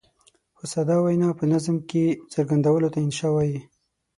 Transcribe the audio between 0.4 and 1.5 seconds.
په ساده وینا په